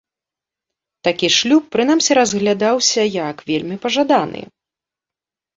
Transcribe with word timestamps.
Такі 1.07 1.27
шлюб 1.35 1.67
прынамсі 1.75 2.11
разглядаўся 2.19 3.01
як 3.29 3.45
вельмі 3.51 3.75
пажаданы. 3.85 4.41